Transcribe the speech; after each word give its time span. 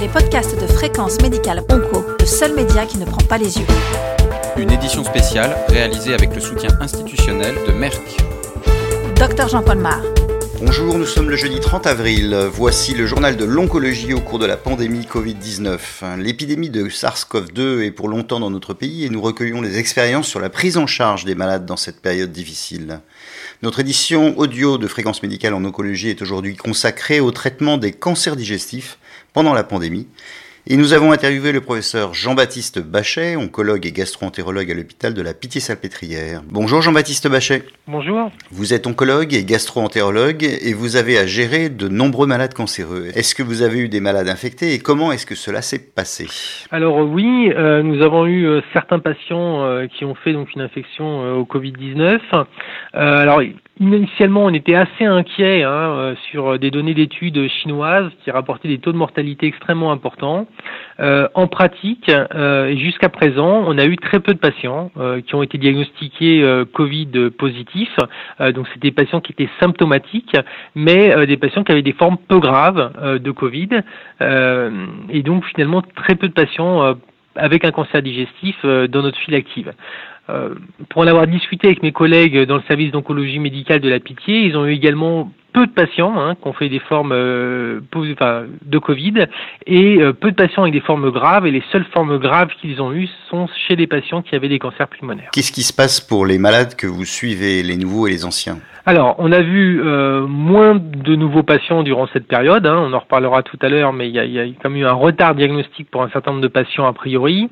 les 0.00 0.08
podcasts 0.08 0.58
de 0.58 0.66
Fréquence 0.66 1.20
Médicale 1.20 1.62
Onco, 1.68 2.06
le 2.18 2.24
seul 2.24 2.54
média 2.54 2.86
qui 2.86 2.96
ne 2.96 3.04
prend 3.04 3.20
pas 3.22 3.36
les 3.36 3.58
yeux. 3.58 3.66
Une 4.56 4.70
édition 4.70 5.04
spéciale 5.04 5.54
réalisée 5.68 6.14
avec 6.14 6.34
le 6.34 6.40
soutien 6.40 6.70
institutionnel 6.80 7.54
de 7.66 7.72
Merck. 7.72 8.16
Docteur 9.16 9.48
Jean-Paul 9.48 9.76
Mar. 9.76 10.00
Bonjour, 10.62 10.96
nous 10.96 11.04
sommes 11.04 11.28
le 11.28 11.36
jeudi 11.36 11.60
30 11.60 11.86
avril. 11.86 12.34
Voici 12.50 12.94
le 12.94 13.06
journal 13.06 13.36
de 13.36 13.44
l'oncologie 13.44 14.14
au 14.14 14.20
cours 14.20 14.38
de 14.38 14.46
la 14.46 14.56
pandémie 14.56 15.06
Covid-19. 15.06 16.16
L'épidémie 16.18 16.70
de 16.70 16.88
SARS-CoV-2 16.88 17.82
est 17.82 17.90
pour 17.90 18.08
longtemps 18.08 18.40
dans 18.40 18.50
notre 18.50 18.72
pays 18.72 19.04
et 19.04 19.10
nous 19.10 19.20
recueillons 19.20 19.60
les 19.60 19.78
expériences 19.78 20.28
sur 20.28 20.40
la 20.40 20.48
prise 20.48 20.78
en 20.78 20.86
charge 20.86 21.26
des 21.26 21.34
malades 21.34 21.66
dans 21.66 21.76
cette 21.76 22.00
période 22.00 22.32
difficile. 22.32 23.00
Notre 23.62 23.80
édition 23.80 24.38
audio 24.38 24.78
de 24.78 24.86
fréquence 24.86 25.22
médicale 25.22 25.52
en 25.52 25.62
oncologie 25.66 26.08
est 26.08 26.22
aujourd'hui 26.22 26.56
consacrée 26.56 27.20
au 27.20 27.30
traitement 27.30 27.76
des 27.76 27.92
cancers 27.92 28.34
digestifs 28.34 28.98
pendant 29.34 29.52
la 29.52 29.64
pandémie 29.64 30.08
et 30.66 30.76
nous 30.76 30.92
avons 30.92 31.12
interviewé 31.12 31.52
le 31.52 31.60
professeur 31.60 32.14
Jean-Baptiste 32.14 32.80
Bachet, 32.80 33.36
oncologue 33.36 33.86
et 33.86 33.92
gastro-entérologue 33.92 34.70
à 34.70 34.74
l'hôpital 34.74 35.14
de 35.14 35.22
la 35.22 35.32
Pitié-Salpêtrière. 35.32 36.42
Bonjour 36.50 36.82
Jean-Baptiste 36.82 37.28
Bachet. 37.28 37.64
Bonjour. 37.88 38.30
Vous 38.50 38.74
êtes 38.74 38.86
oncologue 38.86 39.32
et 39.34 39.44
gastro-entérologue 39.44 40.44
et 40.44 40.74
vous 40.74 40.96
avez 40.96 41.18
à 41.18 41.26
gérer 41.26 41.68
de 41.70 41.88
nombreux 41.88 42.26
malades 42.26 42.54
cancéreux. 42.54 43.08
Est-ce 43.14 43.34
que 43.34 43.42
vous 43.42 43.62
avez 43.62 43.78
eu 43.78 43.88
des 43.88 44.00
malades 44.00 44.28
infectés 44.28 44.74
et 44.74 44.78
comment 44.78 45.12
est-ce 45.12 45.26
que 45.26 45.34
cela 45.34 45.62
s'est 45.62 45.92
passé? 45.94 46.26
Alors 46.70 46.98
oui, 46.98 47.50
euh, 47.56 47.82
nous 47.82 48.02
avons 48.02 48.26
eu 48.26 48.46
euh, 48.46 48.60
certains 48.72 48.98
patients 48.98 49.64
euh, 49.64 49.86
qui 49.86 50.04
ont 50.04 50.14
fait 50.14 50.32
donc 50.32 50.52
une 50.54 50.60
infection 50.60 51.38
au 51.38 51.44
Covid-19. 51.44 52.20
alors 52.92 53.40
Initialement, 53.80 54.44
on 54.44 54.52
était 54.52 54.74
assez 54.74 55.06
inquiet 55.06 55.62
hein, 55.62 55.70
euh, 55.70 56.14
sur 56.30 56.58
des 56.58 56.70
données 56.70 56.92
d'études 56.92 57.48
chinoises 57.48 58.10
qui 58.22 58.30
rapportaient 58.30 58.68
des 58.68 58.78
taux 58.78 58.92
de 58.92 58.98
mortalité 58.98 59.46
extrêmement 59.46 59.90
importants. 59.90 60.46
Euh, 61.00 61.28
en 61.34 61.46
pratique, 61.46 62.10
euh, 62.10 62.76
jusqu'à 62.76 63.08
présent, 63.08 63.64
on 63.66 63.78
a 63.78 63.86
eu 63.86 63.96
très 63.96 64.20
peu 64.20 64.34
de 64.34 64.38
patients 64.38 64.90
euh, 64.98 65.22
qui 65.22 65.34
ont 65.34 65.42
été 65.42 65.56
diagnostiqués 65.56 66.44
Covid 66.74 67.30
positifs. 67.38 67.96
donc, 68.54 68.66
c'était 68.68 68.88
des 68.88 68.92
patients 68.92 69.20
qui 69.20 69.32
étaient 69.32 69.48
symptomatiques, 69.58 70.36
mais 70.74 71.26
des 71.26 71.36
patients 71.36 71.64
qui 71.64 71.72
avaient 71.72 71.82
des 71.82 71.92
formes 71.92 72.18
peu 72.28 72.38
graves 72.38 73.18
de 73.18 73.30
Covid. 73.30 73.80
et 74.20 75.22
donc, 75.22 75.44
finalement, 75.46 75.82
très 75.82 76.16
peu 76.16 76.28
de 76.28 76.32
patients 76.32 76.96
avec 77.36 77.64
un 77.64 77.70
cancer 77.70 78.02
digestif 78.02 78.56
dans 78.64 79.02
notre 79.02 79.18
file 79.18 79.34
active. 79.34 79.72
Euh, 80.30 80.54
pour 80.88 81.02
en 81.02 81.06
avoir 81.06 81.26
discuté 81.26 81.68
avec 81.68 81.82
mes 81.82 81.92
collègues 81.92 82.46
dans 82.46 82.56
le 82.56 82.62
service 82.68 82.92
d'oncologie 82.92 83.38
médicale 83.38 83.80
de 83.80 83.88
la 83.88 84.00
Pitié, 84.00 84.40
ils 84.40 84.56
ont 84.56 84.66
eu 84.66 84.72
également 84.72 85.32
peu 85.52 85.66
de 85.66 85.72
patients 85.72 86.18
hein, 86.18 86.36
qui 86.36 86.46
ont 86.46 86.52
fait 86.52 86.68
des 86.68 86.78
formes 86.78 87.12
euh, 87.12 87.80
de 87.92 88.78
Covid 88.78 89.26
et 89.66 89.98
euh, 89.98 90.12
peu 90.12 90.30
de 90.30 90.36
patients 90.36 90.62
avec 90.62 90.74
des 90.74 90.80
formes 90.80 91.10
graves 91.10 91.46
et 91.46 91.50
les 91.50 91.62
seules 91.72 91.86
formes 91.92 92.18
graves 92.18 92.50
qu'ils 92.60 92.80
ont 92.80 92.92
eues 92.92 93.08
sont 93.28 93.48
chez 93.66 93.76
des 93.76 93.86
patients 93.86 94.22
qui 94.22 94.34
avaient 94.34 94.48
des 94.48 94.58
cancers 94.58 94.88
pulmonaires. 94.88 95.30
Qu'est-ce 95.32 95.52
qui 95.52 95.62
se 95.62 95.72
passe 95.72 96.00
pour 96.00 96.26
les 96.26 96.38
malades 96.38 96.76
que 96.76 96.86
vous 96.86 97.04
suivez, 97.04 97.62
les 97.62 97.76
nouveaux 97.76 98.06
et 98.06 98.10
les 98.10 98.24
anciens? 98.24 98.58
Alors, 98.90 99.14
on 99.18 99.30
a 99.30 99.40
vu 99.40 99.80
euh, 99.84 100.26
moins 100.26 100.74
de 100.74 101.14
nouveaux 101.14 101.44
patients 101.44 101.84
durant 101.84 102.08
cette 102.08 102.26
période, 102.26 102.66
hein, 102.66 102.76
on 102.76 102.92
en 102.92 102.98
reparlera 102.98 103.44
tout 103.44 103.56
à 103.62 103.68
l'heure, 103.68 103.92
mais 103.92 104.08
il 104.08 104.16
y 104.16 104.40
a, 104.40 104.44
quand 104.60 104.68
même 104.68 104.82
eu 104.82 104.84
un 104.84 104.94
retard 104.94 105.36
diagnostique 105.36 105.88
pour 105.92 106.02
un 106.02 106.10
certain 106.10 106.32
nombre 106.32 106.42
de 106.42 106.48
patients 106.48 106.86
a 106.86 106.92
priori. 106.92 107.48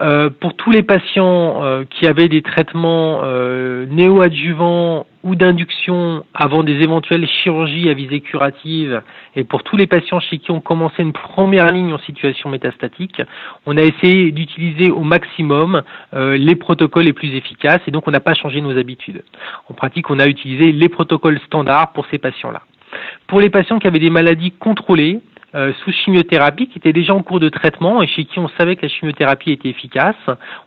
Euh, 0.00 0.30
pour 0.30 0.54
tous 0.54 0.70
les 0.70 0.82
patients 0.82 1.62
euh, 1.62 1.84
qui 1.90 2.06
avaient 2.06 2.30
des 2.30 2.40
traitements 2.40 3.20
néoadjuvants 3.90 5.04
ou 5.28 5.34
d'induction 5.34 6.24
avant 6.32 6.62
des 6.62 6.80
éventuelles 6.80 7.26
chirurgies 7.26 7.90
à 7.90 7.94
visée 7.94 8.20
curative, 8.20 9.02
et 9.36 9.44
pour 9.44 9.62
tous 9.62 9.76
les 9.76 9.86
patients 9.86 10.20
chez 10.20 10.38
qui 10.38 10.50
on 10.50 10.60
commençait 10.60 11.02
une 11.02 11.12
première 11.12 11.70
ligne 11.70 11.92
en 11.92 11.98
situation 11.98 12.48
métastatique, 12.48 13.20
on 13.66 13.76
a 13.76 13.82
essayé 13.82 14.32
d'utiliser 14.32 14.90
au 14.90 15.02
maximum 15.02 15.82
euh, 16.14 16.38
les 16.38 16.56
protocoles 16.56 17.04
les 17.04 17.12
plus 17.12 17.34
efficaces, 17.34 17.80
et 17.86 17.90
donc 17.90 18.08
on 18.08 18.10
n'a 18.10 18.20
pas 18.20 18.34
changé 18.34 18.62
nos 18.62 18.76
habitudes. 18.78 19.22
En 19.68 19.74
pratique, 19.74 20.08
on 20.08 20.18
a 20.18 20.26
utilisé 20.26 20.72
les 20.72 20.88
protocoles 20.88 21.38
standards 21.46 21.92
pour 21.92 22.06
ces 22.10 22.18
patients-là. 22.18 22.62
Pour 23.26 23.40
les 23.40 23.50
patients 23.50 23.78
qui 23.78 23.86
avaient 23.86 23.98
des 23.98 24.10
maladies 24.10 24.52
contrôlées, 24.52 25.20
euh, 25.54 25.72
sous 25.82 25.92
chimiothérapie 25.92 26.68
qui 26.68 26.76
étaient 26.76 26.92
déjà 26.92 27.14
en 27.14 27.22
cours 27.22 27.40
de 27.40 27.48
traitement 27.48 28.02
et 28.02 28.06
chez 28.06 28.26
qui 28.26 28.38
on 28.38 28.48
savait 28.58 28.76
que 28.76 28.82
la 28.82 28.88
chimiothérapie 28.88 29.50
était 29.50 29.70
efficace. 29.70 30.14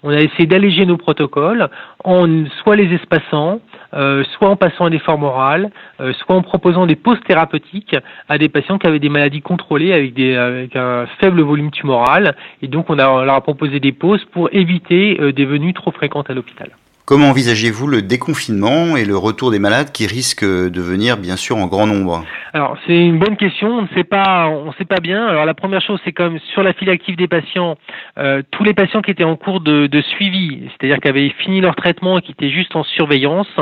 On 0.02 0.10
a 0.10 0.20
essayé 0.20 0.48
d'alléger 0.48 0.88
nos 0.88 0.98
protocoles 0.98 1.70
en 2.04 2.46
soit 2.64 2.76
les 2.76 2.92
espaçant, 2.96 3.62
euh, 3.94 4.24
soit 4.34 4.50
en 4.50 4.56
passant 4.56 4.86
à 4.86 4.90
des 4.90 5.00
formes 5.00 5.24
orales, 5.24 5.70
euh, 6.00 6.14
soit 6.14 6.36
en 6.36 6.42
proposant 6.42 6.86
des 6.86 6.96
pauses 6.96 7.20
thérapeutiques 7.28 7.96
à 8.30 8.38
des 8.38 8.50
patients 8.50 8.78
qui 8.78 8.88
avaient 8.88 9.00
des 9.00 9.10
maladies 9.10 9.42
contrôlées 9.42 9.94
avec, 9.94 10.14
des, 10.14 10.36
avec 10.36 10.76
un 10.76 11.06
faible 11.20 11.42
volume 11.42 11.72
tumoral. 11.72 12.36
Et 12.62 12.68
donc 12.68 12.90
on, 12.90 13.00
a, 13.00 13.10
on 13.10 13.24
leur 13.24 13.36
a 13.36 13.42
proposé 13.42 13.80
des 13.80 13.92
pauses 13.92 14.24
pour 14.26 14.50
éviter 14.52 15.34
des 15.34 15.46
venues 15.46 15.74
trop 15.74 15.92
fréquentes 15.92 16.30
à 16.30 16.34
l'hôpital. 16.34 16.70
Comment 17.12 17.32
envisagez-vous 17.32 17.88
le 17.88 18.02
déconfinement 18.02 18.96
et 18.96 19.04
le 19.04 19.18
retour 19.18 19.52
des 19.52 19.60
malades 19.60 19.92
qui 19.92 20.08
risquent 20.08 20.46
de 20.46 20.80
venir 20.80 21.18
bien 21.18 21.36
sûr 21.36 21.58
en 21.58 21.68
grand 21.68 21.86
nombre? 21.86 22.24
Alors 22.54 22.78
c'est 22.88 22.98
une 22.98 23.20
bonne 23.20 23.36
question, 23.36 23.68
on 23.68 23.82
ne 23.82 23.88
sait 23.90 24.06
pas, 24.06 24.48
on 24.48 24.72
sait 24.72 24.86
pas 24.86 25.02
bien. 25.02 25.28
Alors 25.28 25.46
la 25.46 25.54
première 25.54 25.82
chose 25.82 26.00
c'est 26.06 26.14
comme 26.14 26.40
sur 26.54 26.64
la 26.64 26.72
file 26.72 26.90
active 26.90 27.18
des 27.18 27.28
patients, 27.28 27.76
euh, 28.18 28.44
tous 28.52 28.64
les 28.64 28.74
patients 28.74 29.02
qui 29.02 29.12
étaient 29.12 29.26
en 29.26 29.36
cours 29.36 29.60
de, 29.60 30.02
suivi, 30.02 30.70
c'est-à-dire 30.70 31.02
qui 31.02 31.10
avaient 31.10 31.34
fini 31.38 31.60
leur 31.60 31.76
traitement 31.76 32.18
et 32.18 32.22
qui 32.22 32.32
étaient 32.32 32.50
juste 32.50 32.78
en 32.78 32.86
surveillance, 32.86 33.54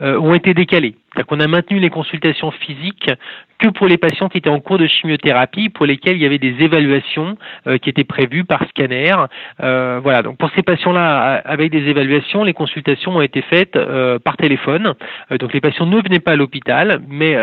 euh, 0.00 0.16
ont 0.20 0.34
été 0.34 0.54
décalés. 0.54 0.94
C'est-à-dire 1.14 1.44
a 1.44 1.48
maintenu 1.48 1.78
les 1.78 1.90
consultations 1.90 2.50
physiques 2.50 3.10
que 3.62 3.68
pour 3.68 3.86
les 3.86 3.96
patients 3.96 4.28
qui 4.28 4.38
étaient 4.38 4.50
en 4.50 4.60
cours 4.60 4.78
de 4.78 4.86
chimiothérapie, 4.86 5.68
pour 5.68 5.86
lesquels 5.86 6.16
il 6.16 6.22
y 6.22 6.26
avait 6.26 6.38
des 6.38 6.56
évaluations 6.64 7.38
euh, 7.68 7.78
qui 7.78 7.90
étaient 7.90 8.04
prévues 8.04 8.44
par 8.44 8.68
scanner. 8.68 9.14
Euh, 9.62 10.00
voilà, 10.02 10.22
donc 10.22 10.36
pour 10.36 10.50
ces 10.56 10.62
patients-là, 10.62 11.40
avec 11.44 11.70
des 11.70 11.88
évaluations, 11.88 12.42
les 12.42 12.54
consultations 12.54 13.16
ont 13.16 13.22
été 13.22 13.40
faites 13.42 13.76
euh, 13.76 14.18
par 14.18 14.36
téléphone. 14.36 14.94
donc 15.38 15.52
les 15.52 15.60
patients 15.60 15.86
ne 15.86 15.96
venaient 16.02 16.18
pas 16.18 16.32
à 16.32 16.36
l'hôpital, 16.36 17.00
mais 17.08 17.36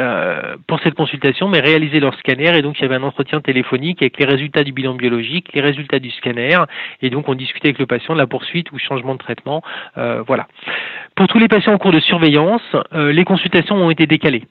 pour 0.68 0.80
cette 0.81 0.96
consultation, 0.96 1.47
mais 1.47 1.59
réalisaient 1.59 2.00
leur 2.00 2.16
scanner, 2.16 2.57
et 2.57 2.62
donc 2.62 2.80
il 2.80 2.81
y 2.81 2.86
avait 2.86 2.96
un 2.96 3.03
entretien 3.03 3.40
téléphonique 3.40 4.01
avec 4.01 4.19
les 4.19 4.25
résultats 4.25 4.63
du 4.63 4.74
bilan 4.74 4.96
biologique, 4.96 5.47
les 5.53 5.62
résultats 5.62 6.00
du 6.00 6.12
scanner, 6.12 6.57
et 7.01 7.09
donc 7.09 7.30
on 7.30 7.36
discutait 7.36 7.69
avec 7.69 7.80
le 7.80 7.86
patient 7.86 8.13
de 8.13 8.19
la 8.19 8.28
poursuite 8.28 8.72
ou 8.72 8.80
changement 8.80 9.13
de 9.13 9.19
traitement. 9.19 9.62
voilà. 9.96 10.47
Pour 11.19 11.28
tous 11.28 11.38
les 11.38 11.50
patients 11.50 11.74
en 11.74 11.78
cours 11.78 11.91
de 11.91 12.00
surveillance, 12.00 12.62
les 12.94 13.25
consultations 13.25 13.75
ont 13.75 13.90
été 13.90 14.07
décalées. 14.07 14.44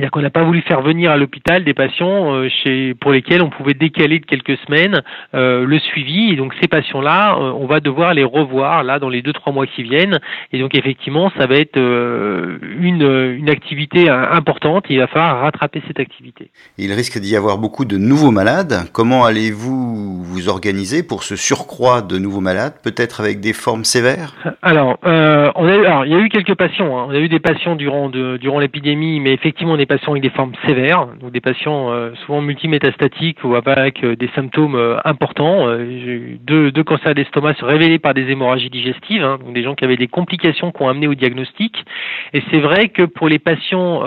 C'est-à-dire 0.00 0.12
qu'on 0.12 0.22
n'a 0.22 0.30
pas 0.30 0.44
voulu 0.44 0.62
faire 0.62 0.80
venir 0.80 1.10
à 1.10 1.18
l'hôpital 1.18 1.62
des 1.62 1.74
patients 1.74 2.32
euh, 2.32 2.48
chez, 2.48 2.94
pour 2.94 3.12
lesquels 3.12 3.42
on 3.42 3.50
pouvait 3.50 3.74
décaler 3.74 4.18
de 4.18 4.24
quelques 4.24 4.56
semaines 4.66 5.02
euh, 5.34 5.66
le 5.66 5.78
suivi. 5.78 6.30
Et 6.32 6.36
donc 6.36 6.54
ces 6.58 6.68
patients-là, 6.68 7.34
euh, 7.34 7.52
on 7.52 7.66
va 7.66 7.80
devoir 7.80 8.14
les 8.14 8.24
revoir 8.24 8.82
là 8.82 8.98
dans 8.98 9.10
les 9.10 9.20
deux 9.20 9.34
trois 9.34 9.52
mois 9.52 9.66
qui 9.66 9.82
viennent. 9.82 10.18
Et 10.54 10.58
donc 10.58 10.74
effectivement, 10.74 11.30
ça 11.36 11.46
va 11.46 11.56
être 11.56 11.76
une, 11.76 13.02
une 13.38 13.50
activité 13.50 14.08
importante. 14.08 14.86
Et 14.88 14.94
il 14.94 15.00
va 15.00 15.06
falloir 15.06 15.42
rattraper 15.42 15.82
cette 15.86 16.00
activité. 16.00 16.50
Il 16.78 16.94
risque 16.94 17.18
d'y 17.18 17.36
avoir 17.36 17.58
beaucoup 17.58 17.84
de 17.84 17.98
nouveaux 17.98 18.30
malades. 18.30 18.88
Comment 18.94 19.26
allez-vous 19.26 20.22
vous 20.22 20.48
organiser 20.48 21.02
pour 21.02 21.24
ce 21.24 21.36
surcroît 21.36 22.00
de 22.00 22.16
nouveaux 22.16 22.40
malades, 22.40 22.72
peut-être 22.82 23.20
avec 23.20 23.40
des 23.40 23.52
formes 23.52 23.84
sévères? 23.84 24.32
Alors, 24.62 24.96
on 25.02 25.68
a, 25.68 25.74
alors, 25.74 26.06
il 26.06 26.12
y 26.12 26.14
a 26.14 26.20
eu 26.20 26.30
quelques 26.30 26.54
patients. 26.54 26.98
Hein. 26.98 27.06
On 27.08 27.10
a 27.10 27.18
eu 27.18 27.28
des 27.28 27.38
patients 27.38 27.76
durant 27.76 28.08
de, 28.08 28.38
durant 28.38 28.60
l'épidémie, 28.60 29.20
mais 29.20 29.34
effectivement 29.34 29.76
des 29.76 29.89
patients 29.90 30.12
avec 30.12 30.22
des 30.22 30.30
formes 30.30 30.52
sévères, 30.66 31.06
donc 31.20 31.32
des 31.32 31.40
patients 31.40 31.90
euh, 31.90 32.14
souvent 32.24 32.40
multimétastatiques 32.40 33.42
ou 33.42 33.56
avec 33.56 34.04
euh, 34.04 34.14
des 34.14 34.30
symptômes 34.36 34.76
euh, 34.76 34.98
importants. 35.04 35.66
J'ai 35.78 36.14
eu 36.14 36.38
deux, 36.40 36.70
deux 36.70 36.84
cancers 36.84 37.12
d'estomac 37.16 37.54
révélés 37.60 37.98
par 37.98 38.14
des 38.14 38.30
hémorragies 38.30 38.70
digestives, 38.70 39.24
hein, 39.24 39.38
donc 39.44 39.52
des 39.52 39.64
gens 39.64 39.74
qui 39.74 39.84
avaient 39.84 39.96
des 39.96 40.06
complications 40.06 40.70
qui 40.70 40.80
ont 40.82 40.88
amené 40.88 41.08
au 41.08 41.14
diagnostic. 41.14 41.84
Et 42.32 42.42
c'est 42.52 42.60
vrai 42.60 42.90
que 42.90 43.02
pour 43.02 43.28
les 43.28 43.40
patients 43.40 44.02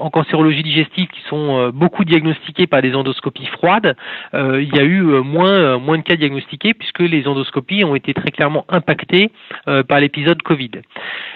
en 0.00 0.10
cancérologie 0.10 0.64
digestive 0.64 1.06
qui 1.08 1.20
sont 1.28 1.70
beaucoup 1.72 2.04
diagnostiqués 2.04 2.66
par 2.66 2.82
des 2.82 2.94
endoscopies 2.94 3.46
froides, 3.46 3.94
il 4.34 4.70
y 4.74 4.80
a 4.80 4.82
eu 4.82 5.02
moins, 5.22 5.78
moins 5.78 5.98
de 5.98 6.02
cas 6.02 6.16
diagnostiqués 6.16 6.74
puisque 6.74 7.00
les 7.00 7.28
endoscopies 7.28 7.84
ont 7.84 7.94
été 7.94 8.14
très 8.14 8.30
clairement 8.30 8.64
impactées 8.68 9.30
par 9.88 10.00
l'épisode 10.00 10.42
Covid. 10.42 10.72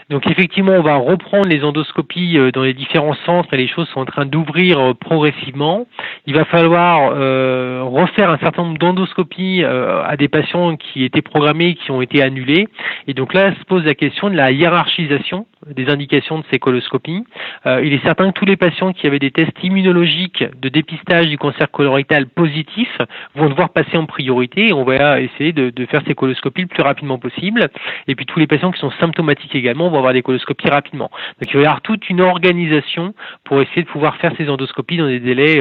Donc 0.09 0.31
effectivement, 0.31 0.73
on 0.73 0.83
va 0.83 0.95
reprendre 0.97 1.49
les 1.49 1.65
endoscopies 1.65 2.39
dans 2.55 2.63
les 2.63 2.75
différents 2.75 3.17
centres 3.27 3.53
et 3.55 3.57
les 3.57 3.67
choses 3.67 3.89
sont 3.89 4.01
en 4.01 4.05
train 4.05 4.25
d'ouvrir 4.25 4.79
euh, 4.79 4.95
progressivement. 4.95 5.87
Il 6.27 6.35
va 6.35 6.45
falloir 6.45 7.13
euh, 7.13 7.83
refaire 7.85 8.31
un 8.31 8.39
certain 8.39 8.63
nombre 8.63 8.79
d'endoscopies 8.79 9.65
euh, 9.65 10.05
à 10.05 10.17
des 10.17 10.29
patients 10.29 10.77
qui 10.77 11.05
étaient 11.05 11.23
programmés, 11.23 11.75
qui 11.75 11.91
ont 11.91 12.03
été 12.03 12.23
annulés. 12.23 12.69
Et 13.09 13.15
donc 13.15 13.35
là, 13.35 13.53
se 13.59 13.65
pose 13.65 13.85
la 13.85 13.95
question 13.95 14.31
de 14.31 14.37
la 14.37 14.53
hiérarchisation 14.53 15.47
des 15.75 15.89
indications 15.89 16.39
de 16.39 16.45
ces 16.51 16.61
coloscopies. 16.61 17.25
il 17.65 17.93
est 17.93 18.03
certain 18.05 18.31
que 18.31 18.39
tous 18.39 18.45
les 18.45 18.57
patients 18.57 18.93
qui 18.93 19.09
avaient 19.09 19.19
des 19.19 19.33
tests 19.33 19.57
immunologiques 19.65 20.45
de 20.63 20.69
dépistage 20.69 21.27
du 21.27 21.39
cancer 21.39 21.69
colorectal 21.73 22.27
positif 22.29 22.89
vont 23.35 23.49
devoir 23.49 23.71
passer 23.71 23.97
en 23.97 24.07
priorité 24.07 24.69
et 24.69 24.73
on 24.73 24.85
va 24.85 25.21
essayer 25.21 25.53
de, 25.53 25.71
de 25.71 25.87
faire 25.87 26.03
ces 26.07 26.15
coloscopies 26.15 26.63
le 26.63 26.69
plus 26.69 26.83
rapidement 26.83 27.19
possible. 27.19 27.69
Et 28.07 28.15
puis 28.15 28.27
tous 28.27 28.39
les 28.39 28.47
patients 28.47 28.71
qui 28.71 28.79
sont 28.79 28.93
symptomatiques 29.01 29.57
également 29.57 29.91
vont 29.97 30.01
avoir 30.01 30.15
des 30.15 30.23
coloscopies 30.23 30.69
rapidement. 30.69 31.11
Donc 31.41 31.51
il 31.51 31.57
va 31.57 31.63
y 31.63 31.67
avoir 31.67 31.81
toute 31.81 32.09
une 32.09 32.21
organisation 32.21 33.15
pour 33.45 33.61
essayer 33.63 33.83
de 33.83 33.89
pouvoir 33.89 34.17
faire 34.17 34.33
ces 34.37 34.49
endoscopies 34.49 34.97
dans 34.97 35.07
des 35.07 35.21
délais 35.21 35.61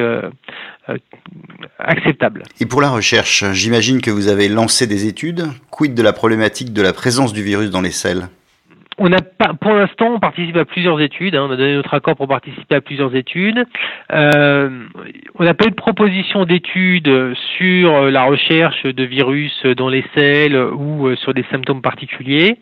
acceptables. 1.79 2.43
Et 2.59 2.65
pour 2.65 2.81
la 2.81 2.89
recherche, 2.89 3.43
j'imagine 3.51 4.01
que 4.01 4.11
vous 4.11 4.27
avez 4.27 4.47
lancé 4.47 4.87
des 4.87 5.07
études. 5.07 5.45
Quid 5.71 5.93
de 5.93 6.03
la 6.03 6.13
problématique 6.13 6.73
de 6.73 6.81
la 6.81 6.93
présence 6.93 7.33
du 7.33 7.43
virus 7.43 7.69
dans 7.69 7.81
les 7.81 7.91
selles? 7.91 8.27
On 8.97 9.11
a 9.11 9.21
pas, 9.21 9.53
pour 9.53 9.73
l'instant, 9.73 10.13
on 10.15 10.19
participe 10.19 10.55
à 10.55 10.65
plusieurs 10.65 11.01
études. 11.01 11.35
Hein. 11.35 11.45
on 11.49 11.51
a 11.51 11.57
donné 11.57 11.75
notre 11.75 11.93
accord 11.93 12.15
pour 12.15 12.27
participer 12.27 12.75
à 12.75 12.81
plusieurs 12.81 13.13
études. 13.15 13.65
Euh, 14.13 14.85
on 15.37 15.43
n'a 15.43 15.53
pas 15.53 15.65
eu 15.67 15.71
de 15.71 15.75
proposition 15.75 16.45
d'études 16.45 17.35
sur 17.57 18.09
la 18.09 18.23
recherche 18.23 18.83
de 18.83 19.03
virus 19.03 19.65
dans 19.77 19.89
les 19.89 20.05
selles 20.15 20.55
ou 20.55 21.07
euh, 21.07 21.15
sur 21.17 21.33
des 21.33 21.43
symptômes 21.51 21.81
particuliers. 21.81 22.57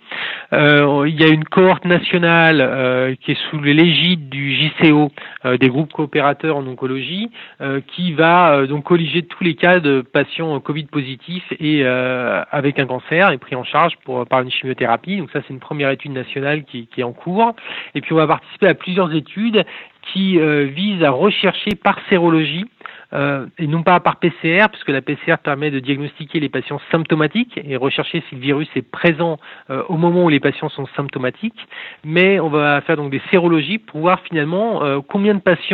Euh, 0.53 1.05
il 1.07 1.19
y 1.19 1.23
a 1.23 1.27
une 1.27 1.45
cohorte 1.45 1.85
nationale 1.85 2.61
euh, 2.61 3.15
qui 3.21 3.31
est 3.31 3.39
sous 3.49 3.59
l'égide 3.59 4.29
du 4.29 4.55
JCO, 4.55 5.11
euh, 5.45 5.57
des 5.57 5.69
groupes 5.69 5.93
coopérateurs 5.93 6.57
en 6.57 6.65
oncologie, 6.65 7.29
euh, 7.61 7.81
qui 7.95 8.13
va 8.13 8.65
donc 8.65 8.85
colliger 8.85 9.23
tous 9.23 9.43
les 9.43 9.55
cas 9.55 9.79
de 9.79 10.01
patients 10.01 10.59
Covid 10.59 10.85
positifs 10.85 11.45
et 11.59 11.85
avec 11.85 12.79
un 12.79 12.85
cancer 12.85 13.31
et 13.31 13.37
pris 13.37 13.55
en 13.55 13.63
charge 13.63 13.93
pour, 14.03 14.25
par 14.25 14.41
une 14.41 14.51
chimiothérapie. 14.51 15.17
Donc 15.17 15.29
ça, 15.31 15.39
c'est 15.41 15.53
une 15.53 15.59
première 15.59 15.89
étude 15.89 16.11
nationale 16.11 16.22
qui, 16.67 16.87
est 16.97 17.03
en 17.03 17.13
cours. 17.13 17.53
Et 17.95 18.01
puis 18.01 18.13
on 18.13 18.17
va 18.17 18.27
participer 18.27 18.67
à 18.67 18.73
plusieurs 18.73 19.13
études 19.13 19.65
qui 20.11 20.37
visent 20.65 21.03
à 21.03 21.11
rechercher 21.11 21.71
par 21.81 21.97
sérologie 22.09 22.65
euh, 23.13 23.45
et 23.57 23.67
non 23.67 23.83
pas 23.83 23.99
par 23.99 24.17
PCR, 24.17 24.67
puisque 24.71 24.89
la 24.89 25.01
PCR 25.01 25.35
permet 25.43 25.71
de 25.71 25.79
diagnostiquer 25.79 26.39
les 26.39 26.49
patients 26.49 26.81
symptomatiques 26.91 27.59
et 27.63 27.75
rechercher 27.75 28.23
si 28.29 28.35
le 28.35 28.41
virus 28.41 28.67
est 28.75 28.81
présent 28.81 29.37
euh, 29.69 29.83
au 29.89 29.97
moment 29.97 30.25
où 30.25 30.29
les 30.29 30.39
patients 30.39 30.69
sont 30.69 30.87
symptomatiques. 30.95 31.67
Mais 32.03 32.39
on 32.39 32.49
va 32.49 32.81
faire 32.81 32.97
donc 32.97 33.11
des 33.11 33.21
sérologies 33.31 33.77
pour 33.77 34.01
voir 34.01 34.21
finalement 34.21 34.83
euh, 34.83 34.99
combien 35.07 35.35
de 35.35 35.39
patients 35.39 35.73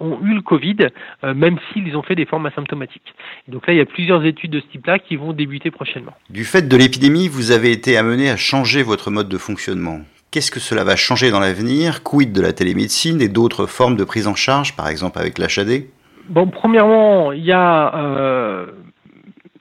ont 0.00 0.18
eu 0.22 0.34
le 0.34 0.42
Covid, 0.42 0.76
même 1.22 1.58
s'ils 1.72 1.96
ont 1.96 2.02
fait 2.02 2.14
des 2.14 2.26
formes 2.26 2.46
asymptomatiques. 2.46 3.14
Et 3.48 3.52
donc 3.52 3.66
là, 3.66 3.72
il 3.72 3.76
y 3.76 3.80
a 3.80 3.86
plusieurs 3.86 4.24
études 4.24 4.50
de 4.50 4.60
ce 4.60 4.66
type-là 4.66 4.98
qui 4.98 5.16
vont 5.16 5.32
débuter 5.32 5.70
prochainement. 5.70 6.12
Du 6.30 6.44
fait 6.44 6.68
de 6.68 6.76
l'épidémie, 6.76 7.28
vous 7.28 7.50
avez 7.50 7.72
été 7.72 7.96
amené 7.96 8.30
à 8.30 8.36
changer 8.36 8.82
votre 8.82 9.10
mode 9.10 9.28
de 9.28 9.38
fonctionnement. 9.38 10.00
Qu'est-ce 10.30 10.50
que 10.50 10.60
cela 10.60 10.84
va 10.84 10.96
changer 10.96 11.30
dans 11.30 11.40
l'avenir? 11.40 12.02
Quid 12.02 12.32
de 12.32 12.40
la 12.40 12.52
télémédecine 12.52 13.20
et 13.20 13.28
d'autres 13.28 13.66
formes 13.66 13.96
de 13.96 14.04
prise 14.04 14.26
en 14.26 14.34
charge, 14.34 14.74
par 14.74 14.88
exemple 14.88 15.18
avec 15.18 15.38
l'HAD 15.38 15.84
Bon, 16.28 16.46
premièrement, 16.48 17.32
il 17.32 17.44
y 17.44 17.52
a 17.52 17.94
euh, 17.94 18.66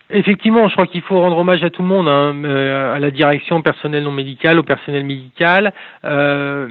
effectivement, 0.09 0.67
je 0.69 0.73
crois 0.73 0.87
qu'il 0.87 1.01
faut 1.01 1.19
rendre 1.19 1.37
hommage 1.37 1.63
à 1.63 1.69
tout 1.69 1.81
le 1.81 1.87
monde, 1.87 2.07
hein, 2.07 2.33
euh, 2.45 2.95
à 2.95 2.99
la 2.99 3.11
direction 3.11 3.61
personnel 3.61 4.03
non 4.03 4.11
médical, 4.11 4.59
au 4.59 4.63
personnel 4.63 5.03
médical. 5.05 5.73
Euh, 6.05 6.67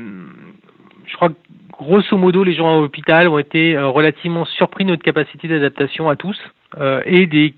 je 1.06 1.15
crois 1.17 1.29
que 1.29 1.35
grosso 1.71 2.17
modo, 2.17 2.43
les 2.43 2.55
gens 2.55 2.79
à 2.79 2.81
l'hôpital 2.81 3.29
ont 3.29 3.39
été 3.39 3.77
relativement 3.79 4.44
surpris 4.44 4.85
de 4.85 4.91
notre 4.91 5.03
capacité 5.03 5.49
d'adaptation 5.49 6.09
à 6.09 6.17
tous 6.17 6.38
et 7.05 7.27
des 7.27 7.55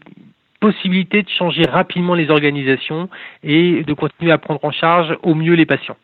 possibilités 0.65 1.23
de 1.23 1.29
changer 1.29 1.65
rapidement 1.67 2.15
les 2.15 2.31
organisations 2.31 3.11
et 3.43 3.83
de 3.83 3.93
continuer 3.93 4.33
à 4.33 4.39
prendre 4.39 4.61
en 4.65 4.71
charge 4.71 5.15
au 5.23 5.35
mieux 5.35 5.53
les 5.53 5.67
patients. 5.67 5.97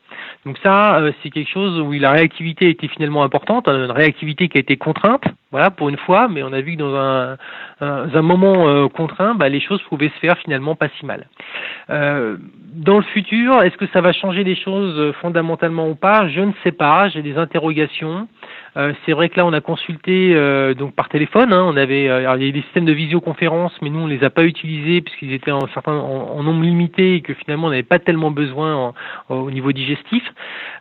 Donc 0.45 0.59
ça, 0.63 0.99
euh, 0.99 1.13
c'est 1.23 1.31
quelque 1.31 1.51
chose 1.51 1.81
où 1.81 1.93
la 1.93 2.13
réactivité 2.13 2.69
était 2.69 2.89
finalement 2.89 3.23
importante, 3.23 3.69
hein, 3.69 3.85
une 3.85 3.91
réactivité 3.91 4.49
qui 4.49 4.59
a 4.59 4.61
été 4.61 4.77
contrainte, 4.77 5.25
voilà, 5.51 5.71
pour 5.71 5.89
une 5.89 5.97
fois, 5.97 6.29
mais 6.29 6.43
on 6.43 6.53
a 6.53 6.61
vu 6.61 6.75
que 6.75 6.79
dans 6.79 6.95
un, 6.95 7.37
un, 7.81 8.23
moment 8.23 8.69
euh, 8.69 8.89
contraint, 8.89 9.35
bah, 9.35 9.49
les 9.49 9.61
choses 9.61 9.83
pouvaient 9.83 10.11
se 10.11 10.19
faire 10.21 10.39
finalement 10.39 10.77
pas 10.77 10.89
si 10.99 11.05
mal. 11.05 11.27
Euh, 11.91 12.37
dans 12.73 12.99
le 12.99 13.05
futur, 13.05 13.61
est-ce 13.63 13.77
que 13.77 13.87
ça 13.89 14.01
va 14.01 14.13
changer 14.13 14.45
les 14.45 14.55
choses 14.55 15.13
fondamentalement 15.21 15.89
ou 15.89 15.97
pas? 15.97 16.29
Je 16.29 16.41
ne 16.41 16.53
sais 16.63 16.73
pas, 16.73 17.09
j'ai 17.09 17.23
des 17.23 17.37
interrogations. 17.37 18.29
Euh, 18.77 18.93
c'est 19.05 19.13
vrai 19.13 19.29
que 19.29 19.37
là, 19.37 19.47
on 19.47 19.53
a 19.53 19.61
consulté 19.61 20.33
euh, 20.35 20.75
donc 20.75 20.95
par 20.95 21.09
téléphone. 21.09 21.53
Hein, 21.53 21.65
on 21.67 21.77
avait, 21.77 22.09
euh, 22.09 22.37
il 22.39 22.47
y 22.47 22.49
a 22.49 22.53
des 22.53 22.63
systèmes 22.63 22.85
de 22.85 22.93
visioconférence, 22.93 23.73
mais 23.83 23.91
nous, 23.91 24.01
on 24.01 24.07
les 24.07 24.23
a 24.23 24.31
pas 24.31 24.45
utilisés 24.45 25.01
puisqu'ils 25.01 25.33
étaient 25.33 25.51
en, 25.51 25.67
certain, 25.75 25.93
en, 25.93 26.43
nombre 26.43 26.63
limité 26.63 27.17
et 27.17 27.21
que 27.21 27.35
finalement, 27.35 27.67
on 27.67 27.71
n'avait 27.71 27.83
pas 27.83 27.99
tellement 27.99 28.31
besoin 28.31 28.95
au 29.29 29.51
niveau 29.51 29.73
digestif. 29.73 30.23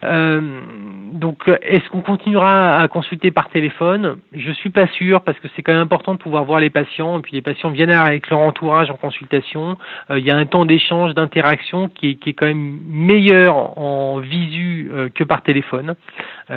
donc, 0.03 1.49
est-ce 1.61 1.89
qu'on 1.89 2.01
continuera 2.01 2.77
à 2.77 2.87
consulter 2.87 3.31
par 3.31 3.49
téléphone? 3.49 4.17
Suis 4.59 4.69
pas 4.69 4.87
sûr 4.87 5.21
parce 5.21 5.39
que 5.39 5.47
c'est 5.55 5.61
quand 5.63 5.73
même 5.73 5.81
important 5.81 6.13
de 6.13 6.19
pouvoir 6.19 6.43
voir 6.45 6.59
les 6.59 6.69
patients. 6.69 7.19
Et 7.19 7.21
puis, 7.21 7.33
les 7.33 7.41
patients 7.41 7.69
viennent 7.69 7.91
avec 7.91 8.29
leur 8.29 8.39
entourage 8.39 8.89
en 8.89 8.95
consultation. 8.95 9.77
il 10.09 10.25
y 10.25 10.31
a 10.31 10.37
un 10.37 10.45
temps 10.45 10.65
d'échange, 10.65 11.13
d'interaction 11.13 11.89
qui 11.89 12.11
est, 12.11 12.15
qui 12.15 12.29
est 12.29 12.33
quand 12.33 12.45
même 12.45 12.79
meilleur 12.87 13.77
en 13.77 14.19
visu 14.19 14.91
que 15.15 15.23
par 15.23 15.41
téléphone. 15.41 15.95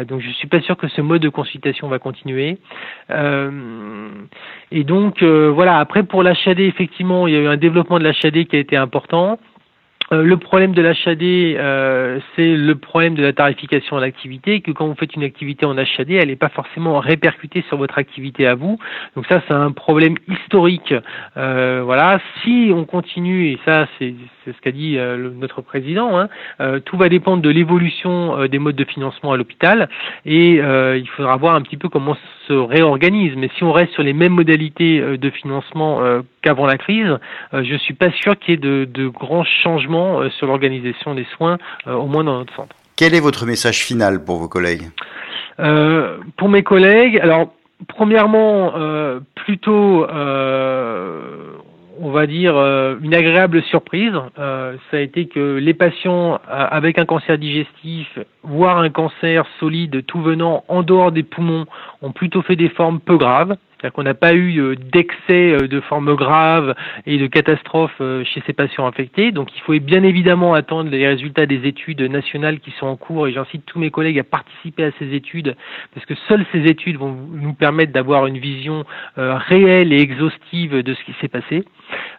donc, 0.06 0.20
je 0.20 0.30
suis 0.30 0.48
pas 0.48 0.60
sûr 0.60 0.76
que 0.76 0.88
ce 0.88 1.00
mode 1.00 1.22
de 1.22 1.28
consultation 1.28 1.88
va 1.88 1.98
continuer. 1.98 2.58
Euh, 3.10 4.08
et 4.70 4.84
donc 4.84 5.22
euh, 5.22 5.50
voilà, 5.50 5.78
après 5.78 6.02
pour 6.02 6.22
l'HAD, 6.22 6.60
effectivement, 6.60 7.26
il 7.26 7.34
y 7.34 7.36
a 7.36 7.40
eu 7.40 7.46
un 7.46 7.56
développement 7.56 7.98
de 7.98 8.04
l'HAD 8.04 8.46
qui 8.46 8.56
a 8.56 8.58
été 8.58 8.76
important. 8.76 9.38
Euh, 10.12 10.22
le 10.22 10.36
problème 10.36 10.72
de 10.72 10.82
l'HAD, 10.82 11.22
euh, 11.22 12.20
c'est 12.36 12.54
le 12.54 12.74
problème 12.74 13.14
de 13.14 13.22
la 13.22 13.32
tarification 13.32 13.96
à 13.96 14.00
l'activité, 14.00 14.60
que 14.60 14.70
quand 14.70 14.86
vous 14.86 14.94
faites 14.94 15.14
une 15.14 15.22
activité 15.22 15.64
en 15.64 15.76
HAD, 15.78 16.10
elle 16.10 16.28
n'est 16.28 16.36
pas 16.36 16.50
forcément 16.50 16.98
répercutée 16.98 17.64
sur 17.68 17.78
votre 17.78 17.96
activité 17.98 18.46
à 18.46 18.54
vous. 18.54 18.78
Donc 19.16 19.26
ça, 19.26 19.42
c'est 19.48 19.54
un 19.54 19.72
problème 19.72 20.16
historique. 20.28 20.94
Euh, 21.36 21.82
voilà, 21.84 22.20
si 22.42 22.70
on 22.74 22.84
continue, 22.84 23.48
et 23.48 23.58
ça, 23.64 23.88
c'est 23.98 24.14
ce 24.44 24.60
qu'a 24.60 24.72
dit 24.72 24.98
notre 25.38 25.62
président, 25.62 26.18
hein, 26.18 26.80
tout 26.84 26.96
va 26.96 27.08
dépendre 27.08 27.42
de 27.42 27.48
l'évolution 27.48 28.46
des 28.48 28.58
modes 28.58 28.74
de 28.74 28.84
financement 28.84 29.32
à 29.32 29.36
l'hôpital, 29.36 29.88
et 30.26 30.54
il 30.56 31.08
faudra 31.16 31.36
voir 31.36 31.54
un 31.54 31.62
petit 31.62 31.76
peu 31.76 31.88
comment 31.88 32.16
se 32.52 32.58
réorganise. 32.58 33.34
Mais 33.36 33.50
si 33.56 33.64
on 33.64 33.72
reste 33.72 33.92
sur 33.92 34.02
les 34.02 34.12
mêmes 34.12 34.32
modalités 34.32 35.00
de 35.00 35.30
financement 35.30 36.00
qu'avant 36.42 36.66
la 36.66 36.76
crise, 36.76 37.18
je 37.52 37.76
suis 37.76 37.94
pas 37.94 38.10
sûr 38.10 38.38
qu'il 38.38 38.50
y 38.52 38.54
ait 38.54 38.60
de, 38.60 38.84
de 38.84 39.08
grands 39.08 39.44
changements 39.44 40.20
euh, 40.20 40.30
sur 40.30 40.46
l'organisation 40.46 41.14
des 41.14 41.26
soins, 41.36 41.58
euh, 41.86 41.94
au 41.94 42.06
moins 42.06 42.24
dans 42.24 42.38
notre 42.38 42.54
centre. 42.54 42.74
Quel 42.96 43.14
est 43.14 43.20
votre 43.20 43.46
message 43.46 43.84
final 43.84 44.24
pour 44.24 44.36
vos 44.36 44.48
collègues? 44.48 44.90
Euh, 45.60 46.18
Pour 46.36 46.48
mes 46.48 46.62
collègues, 46.62 47.18
alors 47.20 47.52
premièrement, 47.88 48.72
plutôt 49.34 50.06
on 52.00 52.10
va 52.10 52.26
dire, 52.26 52.56
une 53.02 53.14
agréable 53.14 53.62
surprise. 53.62 54.14
ça 54.36 54.96
a 54.96 54.98
été 54.98 55.26
que 55.26 55.56
les 55.56 55.74
patients 55.74 56.40
avec 56.48 56.98
un 56.98 57.04
cancer 57.04 57.38
digestif, 57.38 58.18
voire 58.42 58.78
un 58.78 58.90
cancer 58.90 59.44
solide 59.60 60.04
tout 60.06 60.20
venant 60.20 60.64
en 60.68 60.82
dehors 60.82 61.12
des 61.12 61.22
poumons, 61.22 61.66
ont 62.00 62.12
plutôt 62.12 62.42
fait 62.42 62.56
des 62.56 62.68
formes 62.68 63.00
peu 63.00 63.16
graves. 63.16 63.56
C'est-à-dire 63.82 63.94
qu'on 63.94 64.04
n'a 64.04 64.14
pas 64.14 64.32
eu 64.32 64.60
euh, 64.60 64.76
d'excès 64.76 65.54
euh, 65.54 65.66
de 65.66 65.80
formes 65.80 66.14
graves 66.14 66.72
et 67.04 67.18
de 67.18 67.26
catastrophes 67.26 67.90
euh, 68.00 68.22
chez 68.22 68.40
ces 68.46 68.52
patients 68.52 68.86
infectés. 68.86 69.32
Donc 69.32 69.48
il 69.56 69.60
faut 69.62 69.72
bien 69.80 70.04
évidemment 70.04 70.54
attendre 70.54 70.88
les 70.88 71.04
résultats 71.04 71.46
des 71.46 71.66
études 71.66 72.00
nationales 72.00 72.60
qui 72.60 72.70
sont 72.78 72.86
en 72.86 72.94
cours 72.94 73.26
et 73.26 73.32
j'incite 73.32 73.66
tous 73.66 73.80
mes 73.80 73.90
collègues 73.90 74.20
à 74.20 74.22
participer 74.22 74.84
à 74.84 74.90
ces 75.00 75.12
études 75.14 75.56
parce 75.94 76.06
que 76.06 76.14
seules 76.28 76.46
ces 76.52 76.60
études 76.66 76.96
vont 76.96 77.12
nous 77.32 77.54
permettre 77.54 77.92
d'avoir 77.92 78.26
une 78.26 78.38
vision 78.38 78.84
réelle 79.16 79.92
et 79.92 80.00
exhaustive 80.00 80.82
de 80.82 80.94
ce 80.94 81.04
qui 81.04 81.14
s'est 81.20 81.28
passé. 81.28 81.64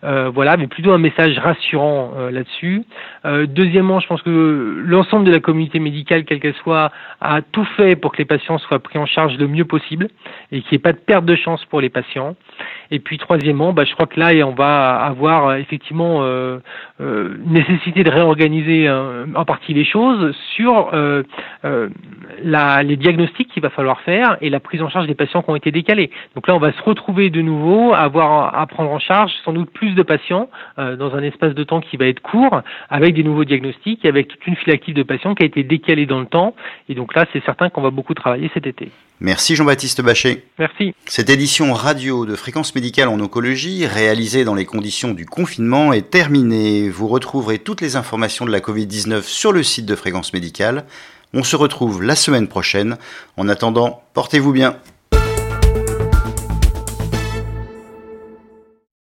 voilà, 0.01 0.57
mais 0.57 0.67
plutôt 0.67 0.91
un 0.91 0.97
message 0.97 1.37
rassurant 1.39 2.13
là-dessus. 2.31 2.83
deuxièmement, 3.25 3.99
je 3.99 4.07
pense 4.07 4.21
que 4.21 4.83
l'ensemble 4.85 5.25
de 5.25 5.31
la 5.31 5.39
communauté 5.39 5.79
médicale, 5.79 6.25
quelle 6.25 6.39
qu'elle 6.39 6.55
soit, 6.55 6.91
a 7.21 7.41
tout 7.41 7.65
fait 7.77 7.95
pour 7.95 8.11
que 8.11 8.17
les 8.17 8.25
patients 8.25 8.57
soient 8.57 8.79
pris 8.79 8.99
en 8.99 9.05
charge 9.05 9.37
le 9.37 9.47
mieux 9.47 9.65
possible 9.65 10.07
et 10.51 10.61
qu'il 10.61 10.71
n'y 10.71 10.75
ait 10.75 10.79
pas 10.79 10.93
de 10.93 10.97
perte 10.97 11.25
de 11.25 11.35
chance 11.35 11.52
pour 11.69 11.81
les 11.81 11.89
patients. 11.89 12.35
Et 12.91 12.99
puis 12.99 13.17
troisièmement, 13.17 13.73
bah, 13.73 13.85
je 13.85 13.93
crois 13.93 14.05
que 14.05 14.19
là, 14.19 14.31
on 14.45 14.53
va 14.53 14.95
avoir 14.95 15.47
euh, 15.47 15.55
effectivement 15.55 16.19
euh, 16.21 16.59
euh, 17.01 17.37
nécessité 17.45 18.03
de 18.03 18.11
réorganiser 18.11 18.89
en 18.89 19.45
partie 19.45 19.73
les 19.73 19.85
choses 19.85 20.35
sur 20.55 20.91
les 21.63 22.97
diagnostics 22.97 23.49
qu'il 23.49 23.63
va 23.63 23.69
falloir 23.69 24.01
faire 24.01 24.37
et 24.41 24.49
la 24.49 24.59
prise 24.59 24.81
en 24.81 24.89
charge 24.89 25.07
des 25.07 25.15
patients 25.15 25.41
qui 25.41 25.49
ont 25.49 25.55
été 25.55 25.71
décalés. 25.71 26.11
Donc 26.35 26.47
là, 26.47 26.55
on 26.55 26.59
va 26.59 26.71
se 26.71 26.81
retrouver 26.81 27.29
de 27.29 27.41
nouveau, 27.41 27.93
avoir 27.93 28.55
à 28.57 28.65
prendre 28.67 28.91
en 28.91 28.99
charge 28.99 29.31
sans 29.43 29.53
doute 29.53 29.71
plus 29.71 29.95
de 29.95 30.03
patients 30.03 30.49
dans 30.77 31.15
un 31.15 31.23
espace 31.23 31.53
de 31.53 31.63
temps 31.63 31.81
qui 31.81 31.97
va 31.97 32.05
être 32.05 32.21
court, 32.21 32.61
avec 32.89 33.15
des 33.15 33.23
nouveaux 33.23 33.45
diagnostics, 33.45 34.05
avec 34.05 34.27
toute 34.27 34.45
une 34.47 34.55
file 34.55 34.73
active 34.73 34.95
de 34.95 35.03
patients 35.03 35.35
qui 35.35 35.43
a 35.43 35.45
été 35.47 35.63
décalée 35.63 36.05
dans 36.05 36.19
le 36.19 36.25
temps. 36.25 36.55
Et 36.89 36.95
donc 36.95 37.15
là, 37.15 37.25
c'est 37.33 37.43
certain 37.43 37.69
qu'on 37.69 37.81
va 37.81 37.91
beaucoup 37.91 38.13
travailler 38.13 38.49
cet 38.53 38.67
été. 38.67 38.91
Merci 39.19 39.55
Jean-Baptiste 39.55 40.01
Bachet. 40.01 40.43
Merci. 40.59 40.93
Cette 41.05 41.29
édition 41.29 41.73
radio 41.73 42.25
de 42.25 42.35
Fréquence 42.35 42.75
Médicale 42.75 43.07
en 43.07 43.19
oncologie, 43.19 43.85
réalisée 43.85 44.43
dans 44.43 44.55
les 44.55 44.65
conditions 44.65 45.13
du 45.13 45.25
confinement, 45.25 45.93
est 45.93 46.09
terminée. 46.09 46.89
Vous 46.89 47.07
retrouverez 47.07 47.59
toutes 47.59 47.81
les 47.81 47.95
informations 47.95 48.45
de 48.45 48.51
la 48.51 48.59
Covid-19 48.59 49.21
sur 49.23 49.51
le 49.51 49.63
site 49.63 49.85
de 49.85 49.95
Fréquence 49.95 50.33
Médicale. 50.33 50.85
On 51.33 51.43
se 51.43 51.55
retrouve 51.55 52.03
la 52.03 52.15
semaine 52.15 52.47
prochaine. 52.47 52.97
En 53.37 53.47
attendant, 53.47 54.03
portez-vous 54.13 54.51
bien. 54.51 54.77